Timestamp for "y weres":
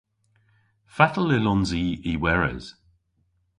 2.11-2.65